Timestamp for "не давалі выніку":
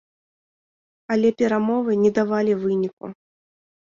2.05-3.05